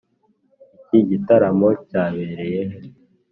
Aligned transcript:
iki 0.79 0.99
gitaramo 1.09 1.69
cyabereye 1.89 2.61
he? 2.69 2.77